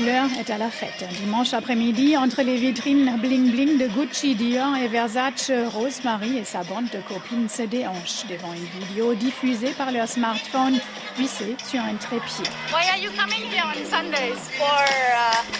[0.00, 1.04] L'heure est à la fête.
[1.20, 6.88] Dimanche après-midi, entre les vitrines bling-bling de Gucci, Dior et Versace, Rosemary et sa bande
[6.92, 10.80] de copines se déhanchent devant une vidéo diffusée par leur smartphone
[11.16, 12.44] vissé sur un trépied.
[12.72, 14.34] Why are you coming here on Sundays?
[14.58, 15.54] for uh,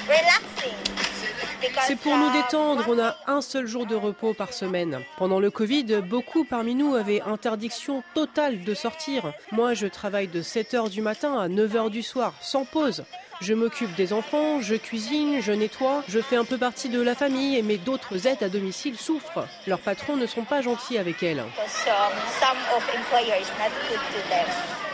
[1.87, 4.98] C'est pour nous uh, détendre, on a un seul jour de repos par semaine.
[5.16, 9.32] Pendant le Covid, beaucoup parmi nous avaient interdiction totale de sortir.
[9.53, 13.05] Moi, je travaille de 7h du matin à 9h du soir, sans pause.
[13.45, 17.15] Je m'occupe des enfants, je cuisine, je nettoie, je fais un peu partie de la
[17.15, 19.47] famille, mais d'autres aides à domicile souffrent.
[19.66, 21.45] Leurs patrons ne sont pas gentils avec elles.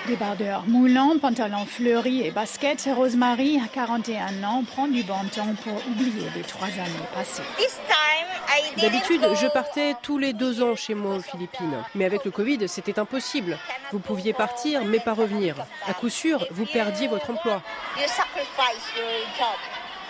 [0.06, 5.74] Débardeur moulant, pantalon fleuri et basket, Rosemary, à 41 ans, prend du bon temps pour
[5.88, 7.42] oublier les trois années passées.
[7.58, 11.76] This time, I didn't D'habitude, je partais tous les deux ans chez moi aux Philippines.
[11.94, 13.58] Mais avec le Covid, c'était impossible.
[13.92, 15.54] Vous pouviez partir, mais pas revenir.
[15.86, 17.62] À coup sûr, vous perdiez votre emploi.
[17.96, 19.06] You sacrifice your
[19.38, 19.58] job.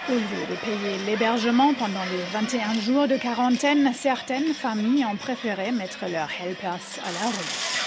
[0.08, 5.72] Au lieu de payer l'hébergement pendant les 21 jours de quarantaine, certaines familles ont préféré
[5.72, 7.80] mettre leurs helpers à la rue.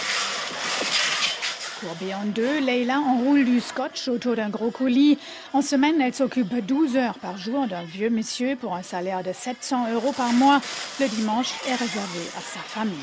[1.83, 5.17] Courbée en deux, Leila enroule du scotch autour d'un gros colis.
[5.51, 9.33] En semaine, elle s'occupe 12 heures par jour d'un vieux monsieur pour un salaire de
[9.33, 10.61] 700 euros par mois.
[11.01, 12.95] Le dimanche est réservé à sa famille.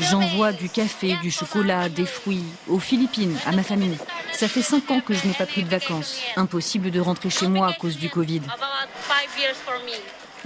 [0.00, 3.96] J'envoie du café, du chocolat, des fruits aux Philippines, à ma famille.
[4.32, 6.20] Ça fait cinq ans que je n'ai pas pris de vacances.
[6.36, 8.42] Impossible de rentrer chez moi à cause du Covid.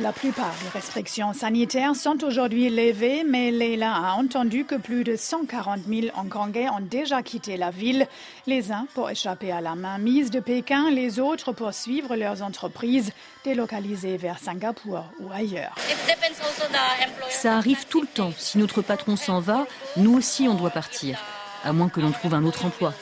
[0.00, 5.16] La plupart des restrictions sanitaires sont aujourd'hui levées, mais Leila a entendu que plus de
[5.16, 8.06] 140 000 Hongkongais ont déjà quitté la ville,
[8.46, 13.10] les uns pour échapper à la mainmise de Pékin, les autres pour suivre leurs entreprises
[13.44, 15.74] délocalisées vers Singapour ou ailleurs.
[17.30, 18.32] Ça arrive tout le temps.
[18.38, 21.18] Si notre patron s'en va, nous aussi on doit partir.
[21.64, 22.94] À moins que l'on trouve un autre emploi.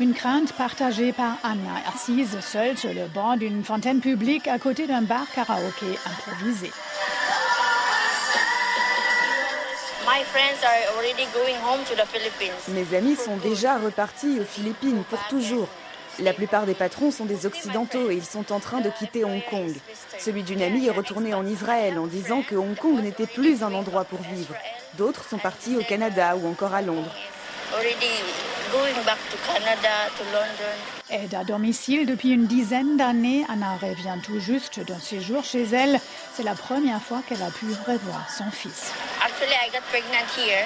[0.00, 4.88] Une crainte partagée par Anna, assise seule sur le banc d'une fontaine publique à côté
[4.88, 6.72] d'un bar karaoké improvisé.
[12.68, 15.68] Mes amis sont déjà repartis aux Philippines pour toujours.
[16.18, 19.44] La plupart des patrons sont des Occidentaux et ils sont en train de quitter Hong
[19.48, 19.72] Kong.
[20.18, 23.72] Celui d'une amie est retourné en Israël en disant que Hong Kong n'était plus un
[23.72, 24.54] endroit pour vivre.
[24.98, 27.14] D'autres sont partis au Canada ou encore à Londres.
[27.74, 28.22] Already
[28.70, 30.76] going back to Canada, to London.
[31.10, 35.98] Aide à domicile depuis une dizaine d'années, Anna revient tout juste d'un séjour chez elle.
[36.34, 38.92] C'est la première fois qu'elle a pu revoir son fils.
[39.20, 40.64] Actually, I got pregnant here.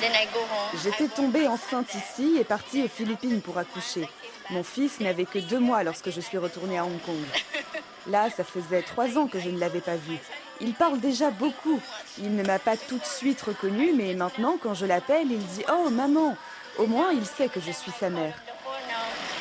[0.00, 0.80] Then I go home.
[0.84, 4.08] J'étais tombée enceinte ici et partie aux Philippines pour accoucher.
[4.50, 7.16] Mon fils n'avait que deux mois lorsque je suis retournée à Hong Kong.
[8.06, 10.18] Là, ça faisait trois ans que je ne l'avais pas vu.
[10.60, 11.80] Il parle déjà beaucoup.
[12.18, 15.64] Il ne m'a pas tout de suite reconnue, mais maintenant, quand je l'appelle, il dit
[15.70, 16.36] Oh, maman
[16.78, 18.34] Au moins, il sait que je suis sa mère.
[18.66, 18.94] Oh, now.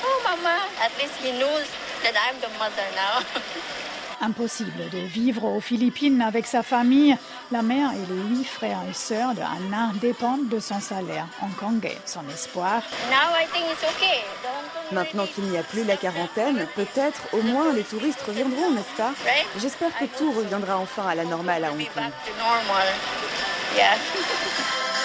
[0.04, 0.58] Oh, Mama.
[0.82, 1.66] At least he knows
[2.04, 3.42] that I'm the mother now.
[4.22, 7.18] Impossible de vivre aux Philippines avec sa famille.
[7.52, 11.98] La mère et les huit frères et sœurs de Anna dépendent de son salaire hongkongais.
[12.06, 14.22] Son espoir, now I think it's okay.
[14.42, 18.22] The Hong Kong Maintenant qu'il n'y a plus la quarantaine, peut-être au moins les touristes
[18.22, 19.14] reviendront, n'est-ce pas?
[19.26, 19.46] Right?
[19.60, 22.04] J'espère que tout reviendra enfin à la normale à Hong Kong.